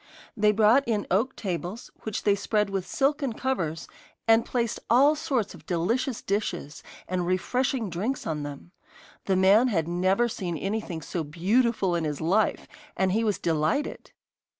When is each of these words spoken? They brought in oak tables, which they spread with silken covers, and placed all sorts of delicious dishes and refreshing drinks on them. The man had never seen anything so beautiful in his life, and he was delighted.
They 0.35 0.51
brought 0.51 0.83
in 0.87 1.05
oak 1.11 1.35
tables, 1.35 1.91
which 2.01 2.23
they 2.23 2.33
spread 2.33 2.71
with 2.71 2.87
silken 2.87 3.33
covers, 3.33 3.87
and 4.27 4.43
placed 4.47 4.79
all 4.89 5.13
sorts 5.15 5.53
of 5.53 5.67
delicious 5.67 6.23
dishes 6.23 6.81
and 7.07 7.27
refreshing 7.27 7.87
drinks 7.87 8.25
on 8.25 8.41
them. 8.41 8.71
The 9.25 9.35
man 9.35 9.67
had 9.67 9.87
never 9.87 10.27
seen 10.27 10.57
anything 10.57 11.03
so 11.03 11.23
beautiful 11.23 11.93
in 11.93 12.03
his 12.03 12.19
life, 12.19 12.67
and 12.97 13.11
he 13.11 13.23
was 13.23 13.37
delighted. 13.37 14.09